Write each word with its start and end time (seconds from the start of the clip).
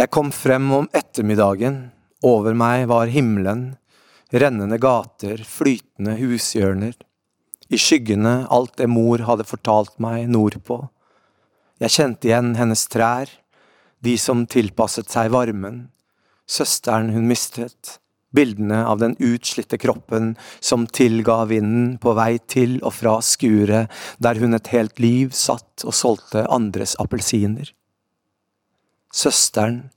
Jeg 0.00 0.08
kom 0.08 0.30
frem 0.32 0.70
om 0.72 0.86
ettermiddagen, 0.96 1.74
over 2.24 2.54
meg 2.56 2.86
var 2.88 3.10
himmelen, 3.12 3.74
rennende 4.32 4.78
gater, 4.80 5.42
flytende 5.44 6.14
hushjørner, 6.16 6.94
i 7.68 7.76
skyggene 7.76 8.46
alt 8.48 8.78
det 8.80 8.86
mor 8.88 9.20
hadde 9.26 9.44
fortalt 9.44 9.98
meg 10.00 10.30
nordpå. 10.32 10.78
Jeg 11.84 11.92
kjente 11.98 12.30
igjen 12.30 12.54
hennes 12.56 12.86
trær, 12.88 13.28
de 14.00 14.14
som 14.16 14.46
tilpasset 14.48 15.12
seg 15.12 15.34
varmen, 15.34 15.82
søsteren 16.48 17.10
hun 17.12 17.28
mistet, 17.28 17.98
bildene 18.32 18.78
av 18.88 19.02
den 19.02 19.18
utslitte 19.20 19.76
kroppen 19.82 20.30
som 20.64 20.86
tilga 20.88 21.42
vinden 21.50 21.98
på 22.00 22.14
vei 22.16 22.38
til 22.48 22.78
og 22.78 22.94
fra 23.02 23.18
skuret 23.20 23.92
der 24.16 24.40
hun 24.40 24.56
et 24.56 24.72
helt 24.72 25.02
liv 25.02 25.36
satt 25.36 25.84
og 25.84 25.98
solgte 25.98 26.46
andres 26.48 26.96
appelsiner. 27.04 27.74
Søsteren, 29.10 29.90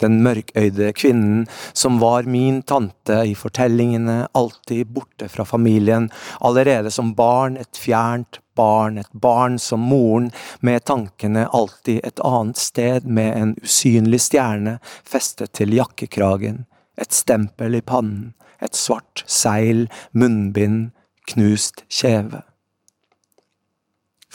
den 0.00 0.20
mørkøyde 0.24 0.90
kvinnen 0.96 1.44
som 1.76 2.00
var 2.00 2.28
min 2.28 2.62
tante 2.68 3.22
i 3.28 3.34
fortellingene, 3.36 4.26
alltid 4.36 4.92
borte 4.92 5.28
fra 5.32 5.44
familien, 5.48 6.10
allerede 6.40 6.92
som 6.92 7.14
barn 7.16 7.56
et 7.60 7.80
fjernt 7.80 8.40
barn, 8.56 8.98
et 8.98 9.12
barn 9.12 9.58
som 9.58 9.80
moren, 9.80 10.30
med 10.60 10.84
tankene 10.88 11.46
alltid 11.52 12.00
et 12.04 12.20
annet 12.24 12.60
sted 12.60 13.04
med 13.04 13.36
en 13.36 13.54
usynlig 13.62 14.22
stjerne 14.24 14.78
festet 15.04 15.52
til 15.56 15.76
jakkekragen, 15.76 16.64
et 16.96 17.12
stempel 17.12 17.76
i 17.76 17.84
pannen, 17.84 18.32
et 18.60 18.76
svart 18.76 19.24
seil, 19.28 19.86
munnbind, 20.16 20.90
knust 21.28 21.84
kjeve. 21.92 22.42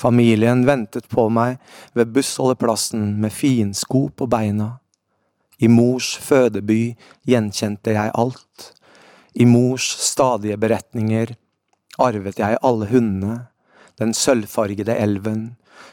Familien 0.02 0.66
ventet 0.66 1.06
på 1.12 1.28
meg 1.30 1.60
ved 1.94 2.14
bussholdeplassen 2.16 3.20
med 3.22 3.34
finsko 3.36 4.08
på 4.18 4.28
beina. 4.32 4.80
I 5.62 5.70
mors 5.70 6.16
fødeby 6.18 6.96
gjenkjente 7.30 7.94
jeg 7.94 8.14
alt. 8.18 8.72
I 9.38 9.46
mors 9.46 9.86
stadige 10.02 10.58
beretninger 10.58 11.36
arvet 12.02 12.40
jeg 12.42 12.58
alle 12.66 12.88
hundene, 12.90 13.36
den 14.02 14.16
sølvfargede 14.18 14.96
elven, 14.98 15.52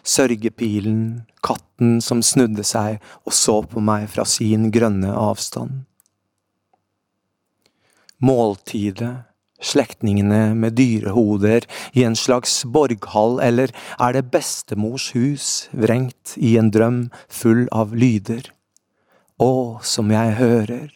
sørgepilen, 0.09 1.27
katten 1.45 1.99
som 2.05 2.23
snudde 2.25 2.65
seg 2.65 3.03
og 3.27 3.37
så 3.37 3.61
på 3.69 3.83
meg 3.85 4.09
fra 4.09 4.25
sin 4.25 4.71
grønne 4.73 5.13
avstand. 5.13 5.85
Måltidet, 8.25 9.28
slektningene 9.61 10.55
med 10.55 10.77
dyrehoder 10.79 11.67
i 11.93 12.05
en 12.07 12.17
slags 12.17 12.61
borghall, 12.65 13.39
eller 13.43 13.73
er 13.99 14.15
det 14.17 14.29
bestemors 14.33 15.11
hus, 15.17 15.69
vrengt 15.73 16.37
i 16.37 16.57
en 16.61 16.71
drøm 16.75 17.01
full 17.29 17.67
av 17.75 17.95
lyder? 17.97 18.53
Å, 19.39 19.79
som 19.87 20.11
jeg 20.11 20.35
hører, 20.39 20.89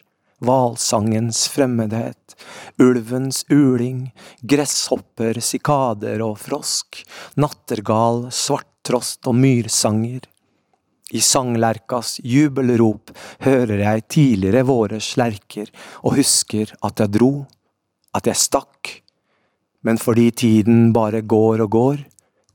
hvalsangens 0.43 1.45
fremmedhet, 1.51 2.35
ulvens 2.81 3.43
uling, 3.51 4.11
gresshopper, 4.41 5.39
sikader 5.39 6.23
og 6.25 6.37
frosk, 6.43 7.03
nattergal, 7.39 8.27
svarttrost 8.35 9.31
og 9.31 9.39
myrsanger. 9.39 10.27
I 11.13 11.21
sanglerkas 11.21 12.17
jubelrop 12.25 13.11
hører 13.45 13.83
jeg 13.85 14.07
tidligere 14.15 14.63
våre 14.65 14.99
slerker 15.03 15.69
og 16.01 16.17
husker 16.17 16.73
at 16.81 17.03
jeg 17.03 17.13
dro, 17.19 17.33
at 18.13 18.29
jeg 18.29 18.39
stakk, 18.39 18.91
men 19.83 19.99
fordi 19.99 20.29
tiden 20.31 20.93
bare 20.95 21.21
går 21.21 21.65
og 21.65 21.69
går, 21.75 21.97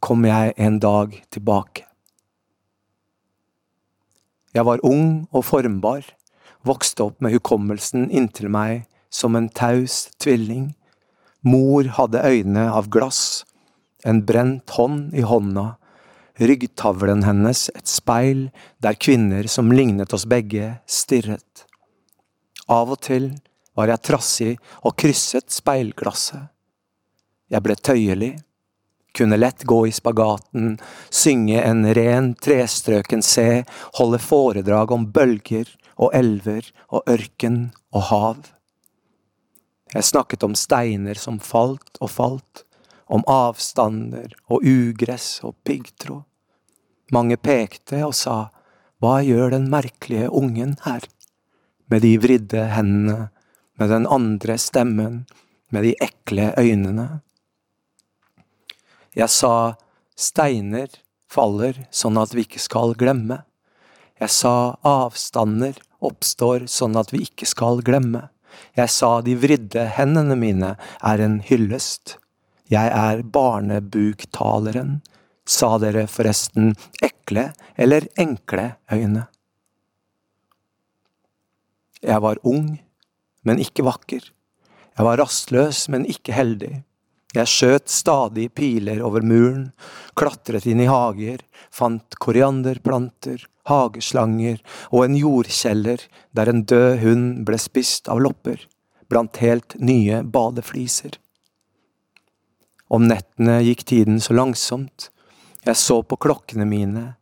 kom 0.01 0.25
jeg 0.25 0.55
en 0.57 0.79
dag 0.79 1.17
tilbake. 1.35 1.85
Jeg 4.55 4.65
var 4.65 4.81
ung 4.87 5.29
og 5.31 5.45
formbar, 5.45 6.07
vokste 6.67 7.05
opp 7.05 7.21
med 7.23 7.35
hukommelsen 7.37 8.09
inntil 8.11 8.49
meg 8.51 8.87
som 9.11 9.37
en 9.37 9.49
taus 9.49 10.09
tvilling. 10.21 10.73
Mor 11.47 11.87
hadde 11.99 12.25
øyne 12.25 12.65
av 12.73 12.89
glass, 12.91 13.45
en 14.05 14.25
brent 14.27 14.71
hånd 14.79 15.15
i 15.15 15.23
hånda, 15.27 15.77
ryggtavlen 16.39 17.25
hennes 17.27 17.67
et 17.75 17.91
speil 17.91 18.49
der 18.83 18.99
kvinner 18.99 19.49
som 19.51 19.73
lignet 19.75 20.15
oss 20.15 20.27
begge, 20.29 20.79
stirret. 20.87 21.67
Av 22.69 22.91
og 22.95 23.01
til 23.05 23.33
var 23.79 23.93
jeg 23.93 24.05
trassig 24.09 24.53
og 24.83 24.97
krysset 24.99 25.53
speilglasset. 25.55 26.51
Jeg 27.49 27.65
ble 27.65 27.77
tøyelig, 27.79 28.35
kunne 29.17 29.39
lett 29.39 29.65
gå 29.67 29.79
i 29.89 29.95
spagaten, 29.95 30.77
synge 31.11 31.63
en 31.63 31.87
ren, 31.97 32.33
trestrøken 32.35 33.23
C, 33.25 33.65
holde 33.99 34.21
foredrag 34.23 34.93
om 34.95 35.07
bølger 35.15 35.71
og 35.97 36.13
elver 36.15 36.69
og 36.93 37.09
ørken 37.11 37.69
og 37.95 38.09
hav. 38.11 38.41
Jeg 39.95 40.05
snakket 40.05 40.45
om 40.45 40.59
steiner 40.59 41.17
som 41.17 41.39
falt 41.41 42.03
og 42.03 42.13
falt, 42.13 42.65
om 43.09 43.25
avstander 43.31 44.35
og 44.53 44.67
ugress 44.67 45.39
og 45.47 45.57
piggtråd. 45.65 46.27
Mange 47.15 47.39
pekte 47.41 48.03
og 48.05 48.13
sa, 48.13 48.51
hva 49.01 49.23
gjør 49.25 49.55
den 49.55 49.71
merkelige 49.73 50.29
ungen 50.29 50.77
her? 50.85 51.07
Med 51.89 52.05
de 52.05 52.19
vridde 52.21 52.67
hendene, 52.75 53.31
med 53.79 53.91
den 53.91 54.07
andre 54.11 54.59
stemmen, 54.59 55.25
med 55.71 55.85
de 55.85 55.95
ekle 56.03 56.53
øynene. 56.59 57.21
Jeg 59.17 59.31
sa, 59.33 59.77
steiner 60.19 60.89
faller 61.29 61.85
sånn 61.95 62.19
at 62.21 62.33
vi 62.35 62.47
ikke 62.47 62.63
skal 62.63 62.95
glemme. 62.99 63.43
Jeg 64.19 64.33
sa, 64.35 64.79
avstander 64.83 65.79
oppstår 66.05 66.67
sånn 66.71 66.97
at 66.99 67.13
vi 67.15 67.25
ikke 67.27 67.47
skal 67.47 67.83
glemme. 67.87 68.29
Jeg 68.79 68.91
sa, 68.91 69.19
de 69.23 69.37
vridde 69.39 69.85
hendene 69.95 70.35
mine 70.39 70.75
er 71.05 71.23
en 71.23 71.39
hyllest. 71.47 72.17
Jeg 72.73 72.91
er 72.93 73.23
barnebuktaleren 73.23 74.99
sa 75.49 75.77
dere 75.81 76.07
forresten 76.11 76.75
ekle 77.05 77.51
eller 77.81 78.07
enkle 78.21 78.75
øyne? 78.93 79.27
Jeg 82.03 82.23
var 82.23 82.39
ung, 82.47 82.77
men 83.49 83.63
ikke 83.63 83.87
vakker. 83.87 84.29
Jeg 84.99 85.07
var 85.07 85.21
rastløs, 85.21 85.87
men 85.93 86.05
ikke 86.11 86.35
heldig. 86.37 86.83
Jeg 87.37 87.51
skjøt 87.53 87.91
stadig 87.93 88.49
piler 88.57 89.03
over 89.05 89.25
muren, 89.27 89.69
klatret 90.17 90.65
inn 90.67 90.81
i 90.81 90.89
hager, 90.89 91.43
fant 91.71 92.17
korianderplanter, 92.25 93.45
hageslanger 93.69 94.63
og 94.89 95.05
en 95.05 95.19
jordkjeller 95.19 96.07
der 96.33 96.49
en 96.49 96.65
død 96.65 97.03
hund 97.03 97.29
ble 97.49 97.61
spist 97.61 98.09
av 98.09 98.23
lopper, 98.25 98.65
blant 99.13 99.43
helt 99.45 99.77
nye 99.77 100.23
badefliser. 100.25 101.21
Om 102.89 103.05
nettene 103.11 103.61
gikk 103.67 103.85
tiden 103.93 104.23
så 104.25 104.33
langsomt, 104.33 105.11
jeg 105.69 105.77
så 105.77 106.01
på 106.01 106.17
klokkene 106.17 106.65
mine, 106.65 107.18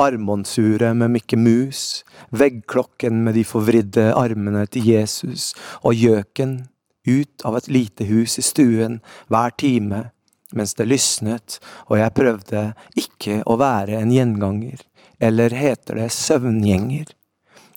armbåndsuret 0.00 0.96
med 0.96 1.12
Mikke 1.14 1.38
Mus, 1.38 2.04
veggklokken 2.30 3.22
med 3.26 3.38
de 3.38 3.44
forvridde 3.46 4.10
armene 4.14 4.66
til 4.66 4.88
Jesus 4.90 5.52
og 5.82 5.94
gjøken 5.98 6.64
ut 7.06 7.44
av 7.44 7.58
et 7.58 7.68
lite 7.68 8.08
hus 8.08 8.38
i 8.40 8.44
stuen 8.44 9.00
hver 9.32 9.54
time 9.60 10.06
mens 10.54 10.74
det 10.78 10.86
lysnet 10.88 11.58
og 11.88 11.98
jeg 11.98 12.14
prøvde 12.16 12.64
ikke 12.98 13.40
å 13.50 13.56
være 13.60 13.98
en 14.00 14.12
gjenganger, 14.14 14.78
eller 15.22 15.54
heter 15.56 15.98
det 15.98 16.10
søvngjenger, 16.14 17.10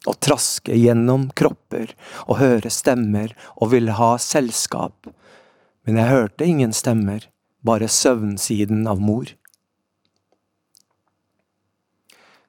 å 0.07 0.13
traske 0.13 0.75
gjennom 0.77 1.27
kropper 1.37 1.93
og 2.27 2.39
høre 2.41 2.71
stemmer 2.71 3.33
og 3.57 3.73
ville 3.73 3.97
ha 3.97 4.13
selskap, 4.21 5.09
men 5.87 5.99
jeg 5.99 6.11
hørte 6.11 6.47
ingen 6.47 6.75
stemmer, 6.75 7.25
bare 7.65 7.89
søvnsiden 7.91 8.85
av 8.87 9.01
mor. 9.03 9.33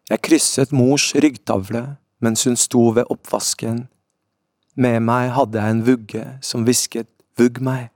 Jeg 0.08 0.22
krysset 0.24 0.70
mors 0.72 1.10
ryggtavle 1.14 1.82
mens 2.24 2.44
hun 2.48 2.56
sto 2.56 2.88
ved 2.96 3.10
oppvasken. 3.12 3.86
Med 4.76 5.00
meg 5.04 5.32
hadde 5.36 5.60
jeg 5.60 5.74
en 5.74 5.82
vugge 5.86 6.22
som 6.40 6.64
hvisket 6.64 7.10
vugg 7.38 7.60
meg, 7.62 7.90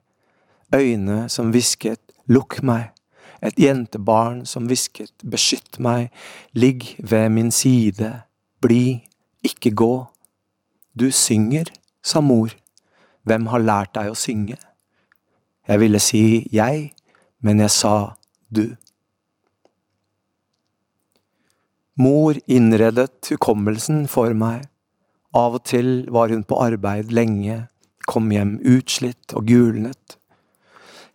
øyne 0.74 1.28
som 1.32 1.50
hvisket 1.54 2.00
lukk 2.28 2.60
meg, 2.62 2.90
et 3.42 3.56
jentebarn 3.58 4.44
som 4.46 4.68
hvisket 4.68 5.14
beskytt 5.24 5.80
meg, 5.82 6.12
ligg 6.52 6.94
ved 6.98 7.28
min 7.32 7.50
side, 7.50 8.12
bli, 8.60 9.02
ikke 9.42 9.72
gå. 9.74 9.94
Du 10.94 11.10
synger, 11.10 11.72
sa 12.04 12.20
mor, 12.20 12.52
hvem 13.24 13.48
har 13.50 13.64
lært 13.64 13.94
deg 13.96 14.12
å 14.12 14.18
synge? 14.18 14.60
Jeg 15.66 15.80
ville 15.80 16.02
si 16.02 16.24
jeg, 16.52 16.92
men 17.40 17.62
jeg 17.62 17.72
sa 17.72 17.96
du. 18.50 18.76
Mor 22.00 22.38
innredet 22.46 23.28
hukommelsen 23.28 24.06
for 24.08 24.32
meg. 24.32 24.64
Av 25.36 25.58
og 25.58 25.64
til 25.68 26.06
var 26.12 26.32
hun 26.32 26.40
på 26.48 26.56
arbeid 26.64 27.12
lenge, 27.12 27.66
kom 28.08 28.30
hjem 28.32 28.54
utslitt 28.64 29.34
og 29.36 29.44
gulnet. 29.50 30.16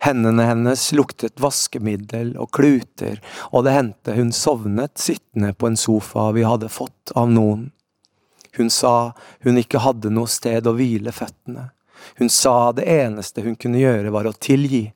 Hendene 0.06 0.46
hennes 0.46 0.84
luktet 0.94 1.42
vaskemiddel 1.42 2.36
og 2.38 2.52
kluter, 2.54 3.18
og 3.50 3.66
det 3.66 3.74
hendte 3.74 4.14
hun 4.14 4.30
sovnet 4.30 4.94
sittende 5.02 5.50
på 5.58 5.66
en 5.66 5.80
sofa 5.80 6.28
vi 6.36 6.46
hadde 6.46 6.70
fått 6.70 7.10
av 7.18 7.26
noen. 7.34 7.72
Hun 8.54 8.70
sa 8.70 9.12
hun 9.42 9.58
ikke 9.58 9.82
hadde 9.82 10.14
noe 10.14 10.30
sted 10.30 10.66
å 10.66 10.76
hvile 10.78 11.10
føttene. 11.10 11.72
Hun 12.22 12.30
sa 12.30 12.70
det 12.70 12.86
eneste 12.86 13.42
hun 13.42 13.58
kunne 13.58 13.82
gjøre 13.82 14.14
var 14.14 14.30
å 14.30 14.36
tilgi, 14.38 14.86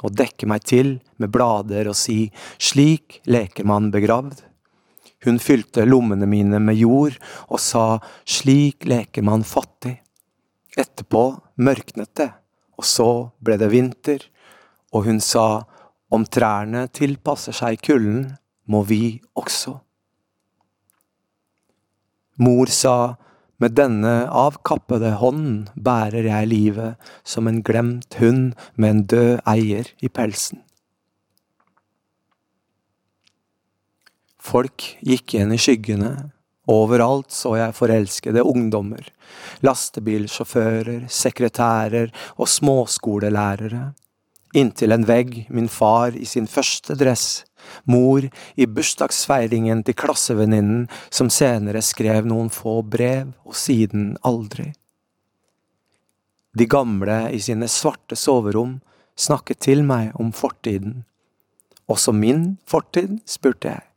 og 0.00 0.16
dekke 0.16 0.48
meg 0.48 0.64
til 0.64 0.96
med 1.20 1.36
blader 1.36 1.92
og 1.92 2.00
si 2.00 2.30
slik 2.56 3.20
leker 3.28 3.68
man 3.68 3.92
begravd. 3.92 4.48
Hun 5.26 5.40
fylte 5.42 5.86
lommene 5.86 6.28
mine 6.30 6.60
med 6.62 6.78
jord 6.78 7.16
og 7.48 7.58
sa 7.62 7.98
slik 8.28 8.86
leker 8.86 9.24
man 9.26 9.42
fattig. 9.46 9.96
Etterpå 10.78 11.24
mørknet 11.58 12.12
det, 12.20 12.30
og 12.78 12.86
så 12.86 13.10
ble 13.42 13.56
det 13.58 13.70
vinter, 13.72 14.22
og 14.94 15.08
hun 15.08 15.18
sa 15.20 15.64
om 16.14 16.24
trærne 16.24 16.86
tilpasser 16.94 17.56
seg 17.56 17.82
kulden, 17.82 18.36
må 18.68 18.84
vi 18.86 19.18
også. 19.36 19.74
Mor 22.38 22.70
sa 22.70 23.16
med 23.58 23.74
denne 23.74 24.28
avkappede 24.30 25.16
hånden 25.18 25.64
bærer 25.74 26.28
jeg 26.30 26.50
livet 26.52 27.10
som 27.26 27.48
en 27.50 27.58
glemt 27.66 28.14
hund 28.20 28.52
med 28.76 28.90
en 28.90 29.04
død 29.10 29.32
eier 29.50 29.90
i 29.98 30.10
pelsen. 30.12 30.62
Folk 34.48 34.84
gikk 35.04 35.34
igjen 35.34 35.52
i 35.52 35.60
skyggene, 35.60 36.12
overalt 36.72 37.32
så 37.34 37.54
jeg 37.58 37.76
forelskede 37.76 38.44
ungdommer, 38.46 39.04
lastebilsjåfører, 39.66 41.04
sekretærer 41.12 42.14
og 42.36 42.48
småskolelærere, 42.48 43.90
inntil 44.56 44.94
en 44.96 45.04
vegg 45.08 45.42
min 45.52 45.68
far 45.68 46.16
i 46.16 46.24
sin 46.28 46.48
første 46.48 46.96
dress 46.96 47.42
mor 47.84 48.24
i 48.56 48.66
bursdagsfeiringen 48.66 49.82
til 49.84 49.96
klassevenninnen 49.98 50.86
som 51.10 51.30
senere 51.32 51.82
skrev 51.84 52.28
noen 52.28 52.50
få 52.52 52.80
brev, 52.82 53.34
og 53.44 53.56
siden 53.56 54.14
aldri. 54.26 54.70
De 56.58 56.66
gamle 56.66 57.26
i 57.34 57.40
sine 57.44 57.68
svarte 57.70 58.16
soverom 58.16 58.78
snakket 59.18 59.60
til 59.68 59.84
meg 59.86 60.14
om 60.18 60.32
fortiden. 60.32 61.04
Også 61.88 62.12
min 62.12 62.56
fortid, 62.68 63.18
spurte 63.28 63.74
jeg. 63.74 63.87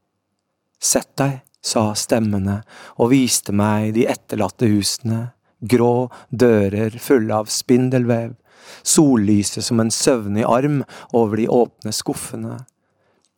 Sett 0.81 1.13
deg, 1.21 1.39
sa 1.61 1.91
stemmene 1.93 2.63
og 2.97 3.11
viste 3.11 3.53
meg 3.53 3.93
de 3.95 4.07
etterlatte 4.09 4.65
husene, 4.71 5.29
grå 5.61 6.09
dører 6.29 6.97
fulle 6.97 7.37
av 7.43 7.51
spindelvev, 7.53 8.33
sollyset 8.81 9.65
som 9.65 9.81
en 9.83 9.93
søvnig 9.93 10.47
arm 10.47 10.81
over 11.13 11.37
de 11.37 11.47
åpne 11.53 11.93
skuffene, 11.93 12.57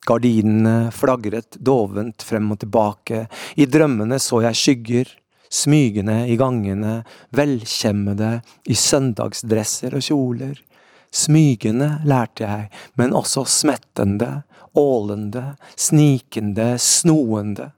Gardinene 0.04 0.92
flagret 0.92 1.56
dovent 1.64 2.24
frem 2.28 2.50
og 2.52 2.60
tilbake, 2.64 3.26
i 3.56 3.68
drømmene 3.70 4.20
så 4.20 4.42
jeg 4.44 4.60
skygger, 4.60 5.12
smygende 5.54 6.24
i 6.28 6.36
gangene, 6.40 7.02
velkjemmede 7.36 8.34
i 8.68 8.76
søndagsdresser 8.76 9.96
og 9.96 10.04
kjoler. 10.04 10.58
Smygende, 11.14 12.02
lærte 12.10 12.44
jeg, 12.44 12.70
men 13.00 13.16
også 13.16 13.46
smettende, 13.48 14.42
ålende, 14.74 15.56
snikende, 15.76 16.78
snoende. 16.80 17.72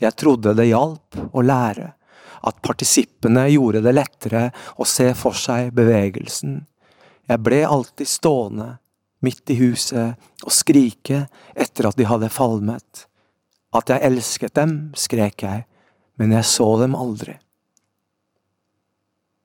Jeg 0.00 0.16
trodde 0.20 0.54
det 0.56 0.68
hjalp 0.68 1.16
å 1.32 1.44
lære, 1.44 1.92
at 2.46 2.62
partisippene 2.62 3.46
gjorde 3.50 3.82
det 3.84 3.94
lettere 3.96 4.42
å 4.76 4.86
se 4.88 5.08
for 5.18 5.36
seg 5.36 5.72
bevegelsen. 5.76 6.60
Jeg 7.26 7.42
ble 7.42 7.62
alltid 7.66 8.08
stående, 8.08 8.76
midt 9.24 9.50
i 9.50 9.56
huset 9.58 10.44
og 10.44 10.52
skrike 10.52 11.24
etter 11.56 11.88
at 11.88 11.96
de 11.98 12.06
hadde 12.06 12.30
falmet. 12.30 13.06
At 13.74 13.90
jeg 13.90 14.04
elsket 14.06 14.54
dem, 14.54 14.76
skrek 14.96 15.42
jeg, 15.42 15.64
men 16.20 16.36
jeg 16.36 16.48
så 16.48 16.68
dem 16.80 16.94
aldri. 16.96 17.38